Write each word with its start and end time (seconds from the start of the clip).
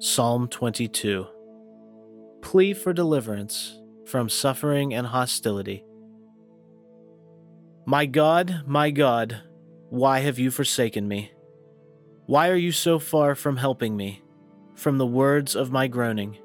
Psalm 0.00 0.48
22 0.48 1.24
Plea 2.42 2.74
for 2.74 2.92
deliverance 2.92 3.80
from 4.06 4.28
suffering 4.28 4.92
and 4.92 5.06
hostility. 5.06 5.84
My 7.86 8.04
God, 8.04 8.64
my 8.66 8.90
God, 8.90 9.42
why 9.90 10.18
have 10.18 10.36
you 10.36 10.50
forsaken 10.50 11.06
me? 11.06 11.30
Why 12.26 12.48
are 12.50 12.56
you 12.56 12.72
so 12.72 12.98
far 12.98 13.36
from 13.36 13.56
helping 13.56 13.96
me, 13.96 14.22
from 14.74 14.98
the 14.98 15.06
words 15.06 15.54
of 15.54 15.70
my 15.70 15.86
groaning? 15.86 16.38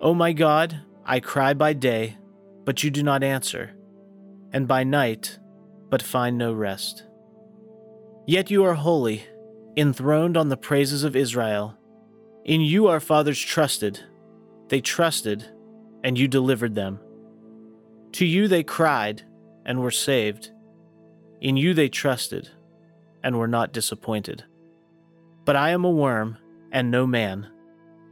O 0.00 0.14
my 0.14 0.32
God, 0.32 0.82
I 1.04 1.18
cry 1.18 1.54
by 1.54 1.72
day, 1.72 2.18
but 2.64 2.84
you 2.84 2.90
do 2.90 3.02
not 3.02 3.24
answer, 3.24 3.74
and 4.52 4.68
by 4.68 4.84
night, 4.84 5.40
but 5.90 6.02
find 6.02 6.38
no 6.38 6.52
rest. 6.52 7.02
Yet 8.28 8.48
you 8.48 8.64
are 8.64 8.74
holy, 8.74 9.24
enthroned 9.76 10.36
on 10.36 10.50
the 10.50 10.56
praises 10.56 11.02
of 11.02 11.16
Israel. 11.16 11.74
In 12.48 12.62
you 12.62 12.86
our 12.86 12.98
fathers 12.98 13.38
trusted. 13.38 14.00
They 14.68 14.80
trusted, 14.80 15.44
and 16.02 16.18
you 16.18 16.26
delivered 16.26 16.74
them. 16.74 16.98
To 18.12 18.24
you 18.24 18.48
they 18.48 18.62
cried, 18.62 19.20
and 19.66 19.80
were 19.80 19.90
saved. 19.90 20.50
In 21.42 21.58
you 21.58 21.74
they 21.74 21.90
trusted, 21.90 22.48
and 23.22 23.36
were 23.36 23.48
not 23.48 23.74
disappointed. 23.74 24.44
But 25.44 25.56
I 25.56 25.72
am 25.72 25.84
a 25.84 25.90
worm, 25.90 26.38
and 26.72 26.90
no 26.90 27.06
man, 27.06 27.48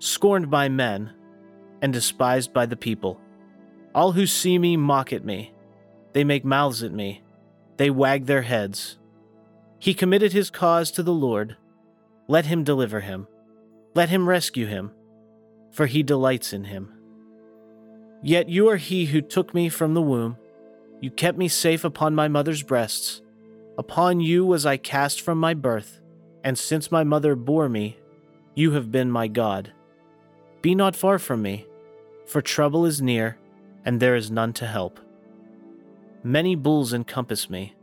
scorned 0.01 0.51
by 0.51 0.69
men, 0.69 1.15
and 1.81 1.91
despised 1.91 2.53
by 2.53 2.67
the 2.67 2.77
people. 2.77 3.19
All 3.95 4.13
who 4.13 4.27
see 4.27 4.59
me 4.59 4.77
mock 4.77 5.15
at 5.15 5.25
me. 5.25 5.55
They 6.13 6.25
make 6.25 6.45
mouths 6.45 6.83
at 6.83 6.93
me. 6.93 7.23
They 7.79 7.89
wag 7.89 8.27
their 8.27 8.43
heads. 8.43 8.99
He 9.79 9.95
committed 9.95 10.35
his 10.35 10.51
cause 10.51 10.91
to 10.91 11.03
the 11.03 11.15
Lord. 11.15 11.57
Let 12.29 12.45
him 12.45 12.65
deliver 12.65 13.01
him. 13.01 13.29
Let 13.97 14.11
him 14.11 14.29
rescue 14.29 14.67
him, 14.67 14.91
for 15.73 15.87
he 15.87 16.03
delights 16.03 16.53
in 16.53 16.65
him. 16.65 16.93
Yet 18.23 18.51
you 18.51 18.69
are 18.69 18.77
he 18.77 19.07
who 19.07 19.23
took 19.23 19.55
me 19.55 19.71
from 19.71 19.95
the 19.95 20.03
womb. 20.03 20.37
You 21.01 21.11
kept 21.11 21.39
me 21.39 21.49
safe 21.49 21.83
upon 21.83 22.15
my 22.15 22.29
mother's 22.29 22.63
breasts. 22.63 23.23
Upon 23.79 24.21
you 24.21 24.45
was 24.45 24.67
I 24.67 24.77
cast 24.77 25.23
from 25.23 25.39
my 25.39 25.55
birth, 25.55 25.99
and 26.45 26.59
since 26.59 26.93
my 26.93 27.05
mother 27.05 27.35
bore 27.35 27.71
me, 27.71 27.97
you 28.55 28.73
have 28.73 28.93
been 28.93 29.11
my 29.11 29.29
God. 29.29 29.73
Be 30.61 30.75
not 30.75 30.95
far 30.95 31.19
from 31.19 31.41
me, 31.41 31.65
for 32.27 32.43
trouble 32.43 32.85
is 32.85 33.01
near, 33.01 33.39
and 33.87 33.99
there 33.99 34.15
is 34.15 34.31
none 34.31 34.53
to 34.55 34.67
help. 34.67 35.01
Many 36.23 36.55
bulls 36.55 36.93
encompass 36.93 37.49
me. 37.49 37.75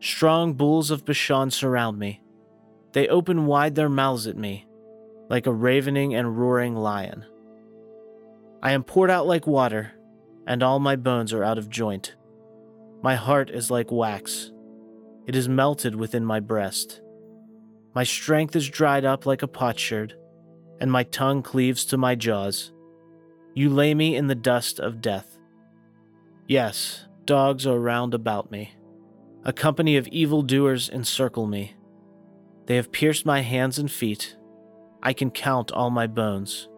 Strong 0.00 0.54
bulls 0.54 0.90
of 0.90 1.04
Bashan 1.04 1.50
surround 1.50 1.98
me. 1.98 2.22
They 2.92 3.06
open 3.06 3.44
wide 3.44 3.74
their 3.74 3.90
mouths 3.90 4.26
at 4.26 4.38
me 4.38 4.66
like 5.32 5.46
a 5.46 5.52
ravening 5.52 6.14
and 6.14 6.38
roaring 6.38 6.76
lion. 6.76 7.24
I 8.62 8.72
am 8.72 8.84
poured 8.84 9.08
out 9.08 9.26
like 9.26 9.46
water, 9.46 9.92
and 10.46 10.62
all 10.62 10.78
my 10.78 10.94
bones 10.94 11.32
are 11.32 11.42
out 11.42 11.56
of 11.56 11.70
joint. 11.70 12.16
My 13.02 13.14
heart 13.14 13.48
is 13.48 13.70
like 13.70 13.90
wax, 13.90 14.52
it 15.26 15.34
is 15.34 15.48
melted 15.48 15.94
within 15.94 16.22
my 16.22 16.38
breast. 16.38 17.00
My 17.94 18.04
strength 18.04 18.54
is 18.54 18.68
dried 18.68 19.06
up 19.06 19.24
like 19.24 19.42
a 19.42 19.48
potsherd, 19.48 20.14
and 20.78 20.92
my 20.92 21.02
tongue 21.04 21.42
cleaves 21.42 21.86
to 21.86 21.96
my 21.96 22.14
jaws. 22.14 22.70
You 23.54 23.70
lay 23.70 23.94
me 23.94 24.14
in 24.14 24.26
the 24.26 24.34
dust 24.34 24.80
of 24.80 25.00
death. 25.00 25.38
Yes, 26.46 27.06
dogs 27.24 27.66
are 27.66 27.80
round 27.80 28.12
about 28.12 28.50
me. 28.50 28.74
A 29.44 29.52
company 29.54 29.96
of 29.96 30.06
evil 30.08 30.42
doers 30.42 30.90
encircle 30.90 31.46
me. 31.46 31.74
They 32.66 32.76
have 32.76 32.92
pierced 32.92 33.24
my 33.24 33.40
hands 33.40 33.78
and 33.78 33.90
feet 33.90 34.36
I 35.02 35.12
can 35.12 35.30
count 35.30 35.72
all 35.72 35.90
my 35.90 36.06
bones. 36.06 36.68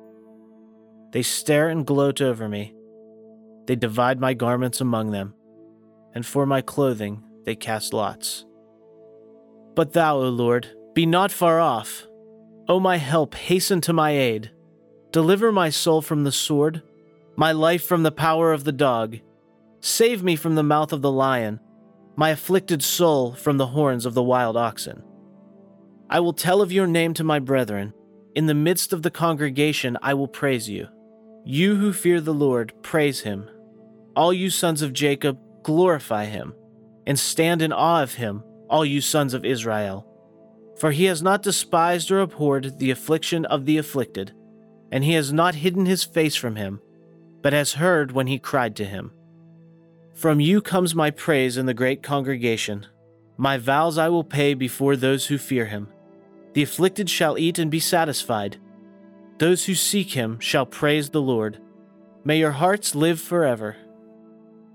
They 1.12 1.22
stare 1.22 1.68
and 1.68 1.86
gloat 1.86 2.20
over 2.20 2.48
me. 2.48 2.74
They 3.66 3.76
divide 3.76 4.18
my 4.18 4.34
garments 4.34 4.80
among 4.80 5.10
them, 5.10 5.34
and 6.14 6.24
for 6.24 6.46
my 6.46 6.60
clothing 6.60 7.22
they 7.44 7.54
cast 7.54 7.92
lots. 7.92 8.44
But 9.74 9.92
thou, 9.92 10.16
O 10.16 10.28
Lord, 10.28 10.68
be 10.94 11.06
not 11.06 11.30
far 11.30 11.60
off. 11.60 12.06
O 12.68 12.80
my 12.80 12.96
help, 12.96 13.34
hasten 13.34 13.80
to 13.82 13.92
my 13.92 14.12
aid. 14.12 14.50
Deliver 15.12 15.52
my 15.52 15.70
soul 15.70 16.00
from 16.00 16.24
the 16.24 16.32
sword, 16.32 16.82
my 17.36 17.52
life 17.52 17.84
from 17.84 18.02
the 18.02 18.12
power 18.12 18.52
of 18.52 18.64
the 18.64 18.72
dog. 18.72 19.18
Save 19.80 20.22
me 20.22 20.34
from 20.34 20.54
the 20.54 20.62
mouth 20.62 20.92
of 20.92 21.02
the 21.02 21.12
lion, 21.12 21.60
my 22.16 22.30
afflicted 22.30 22.82
soul 22.82 23.34
from 23.34 23.58
the 23.58 23.68
horns 23.68 24.06
of 24.06 24.14
the 24.14 24.22
wild 24.22 24.56
oxen. 24.56 25.02
I 26.08 26.20
will 26.20 26.32
tell 26.32 26.62
of 26.62 26.72
your 26.72 26.86
name 26.86 27.12
to 27.14 27.24
my 27.24 27.38
brethren. 27.38 27.92
In 28.34 28.46
the 28.46 28.54
midst 28.54 28.92
of 28.92 29.02
the 29.02 29.12
congregation, 29.12 29.96
I 30.02 30.14
will 30.14 30.26
praise 30.26 30.68
you. 30.68 30.88
You 31.44 31.76
who 31.76 31.92
fear 31.92 32.20
the 32.20 32.34
Lord, 32.34 32.72
praise 32.82 33.20
him. 33.20 33.48
All 34.16 34.32
you 34.32 34.50
sons 34.50 34.82
of 34.82 34.92
Jacob, 34.92 35.38
glorify 35.62 36.24
him, 36.24 36.52
and 37.06 37.18
stand 37.18 37.62
in 37.62 37.72
awe 37.72 38.02
of 38.02 38.14
him, 38.14 38.42
all 38.68 38.84
you 38.84 39.00
sons 39.00 39.34
of 39.34 39.44
Israel. 39.44 40.06
For 40.78 40.90
he 40.90 41.04
has 41.04 41.22
not 41.22 41.44
despised 41.44 42.10
or 42.10 42.20
abhorred 42.20 42.80
the 42.80 42.90
affliction 42.90 43.44
of 43.44 43.66
the 43.66 43.78
afflicted, 43.78 44.32
and 44.90 45.04
he 45.04 45.12
has 45.12 45.32
not 45.32 45.54
hidden 45.54 45.86
his 45.86 46.02
face 46.02 46.34
from 46.34 46.56
him, 46.56 46.80
but 47.40 47.52
has 47.52 47.74
heard 47.74 48.10
when 48.10 48.26
he 48.26 48.38
cried 48.40 48.74
to 48.76 48.84
him. 48.84 49.12
From 50.12 50.40
you 50.40 50.60
comes 50.60 50.94
my 50.94 51.10
praise 51.12 51.56
in 51.56 51.66
the 51.66 51.74
great 51.74 52.02
congregation. 52.02 52.86
My 53.36 53.58
vows 53.58 53.96
I 53.96 54.08
will 54.08 54.24
pay 54.24 54.54
before 54.54 54.96
those 54.96 55.26
who 55.26 55.38
fear 55.38 55.66
him. 55.66 55.88
The 56.54 56.62
afflicted 56.62 57.10
shall 57.10 57.36
eat 57.36 57.58
and 57.58 57.70
be 57.70 57.80
satisfied. 57.80 58.58
Those 59.38 59.66
who 59.66 59.74
seek 59.74 60.12
him 60.12 60.38
shall 60.38 60.64
praise 60.64 61.10
the 61.10 61.20
Lord. 61.20 61.58
May 62.24 62.38
your 62.38 62.52
hearts 62.52 62.94
live 62.94 63.20
forever. 63.20 63.76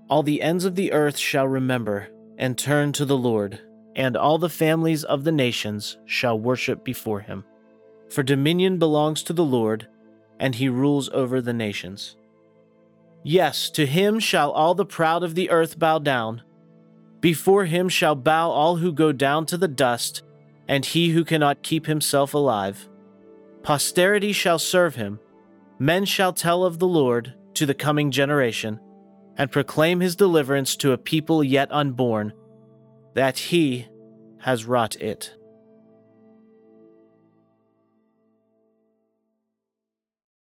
All 0.08 0.22
the 0.22 0.42
ends 0.42 0.66
of 0.66 0.76
the 0.76 0.92
earth 0.92 1.16
shall 1.16 1.48
remember 1.48 2.08
and 2.36 2.56
turn 2.56 2.92
to 2.92 3.04
the 3.04 3.16
Lord, 3.16 3.60
and 3.96 4.16
all 4.16 4.36
the 4.36 4.50
families 4.50 5.04
of 5.04 5.24
the 5.24 5.32
nations 5.32 5.96
shall 6.04 6.38
worship 6.38 6.84
before 6.84 7.20
him. 7.20 7.44
For 8.10 8.22
dominion 8.22 8.78
belongs 8.78 9.22
to 9.24 9.32
the 9.32 9.44
Lord, 9.44 9.88
and 10.38 10.54
he 10.54 10.68
rules 10.68 11.08
over 11.10 11.40
the 11.40 11.52
nations. 11.52 12.16
Yes, 13.22 13.70
to 13.70 13.86
him 13.86 14.18
shall 14.20 14.50
all 14.50 14.74
the 14.74 14.86
proud 14.86 15.22
of 15.22 15.34
the 15.34 15.50
earth 15.50 15.78
bow 15.78 15.98
down. 15.98 16.42
Before 17.20 17.64
him 17.64 17.88
shall 17.88 18.14
bow 18.14 18.50
all 18.50 18.76
who 18.76 18.92
go 18.92 19.12
down 19.12 19.46
to 19.46 19.56
the 19.56 19.68
dust 19.68 20.22
and 20.70 20.86
he 20.86 21.08
who 21.08 21.24
cannot 21.24 21.64
keep 21.64 21.86
himself 21.86 22.32
alive. 22.32 22.88
Posterity 23.64 24.32
shall 24.32 24.60
serve 24.60 24.94
him. 24.94 25.18
Men 25.80 26.04
shall 26.04 26.32
tell 26.32 26.62
of 26.62 26.78
the 26.78 26.86
Lord 26.86 27.34
to 27.54 27.66
the 27.66 27.74
coming 27.74 28.12
generation, 28.12 28.78
and 29.36 29.50
proclaim 29.50 29.98
his 29.98 30.14
deliverance 30.14 30.76
to 30.76 30.92
a 30.92 30.98
people 30.98 31.42
yet 31.42 31.72
unborn, 31.72 32.32
that 33.14 33.36
he 33.36 33.88
has 34.38 34.64
wrought 34.64 34.94
it. 34.96 35.34